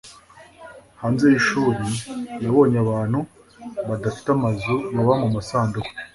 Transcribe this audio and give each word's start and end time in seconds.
Hanze 1.01 1.25
y'ishuri, 1.31 1.85
yabonye 2.43 2.77
abantu 2.85 3.19
badafite 3.87 4.27
amazu 4.37 4.73
baba 4.95 5.13
mu 5.21 5.27
dusanduku. 5.35 5.91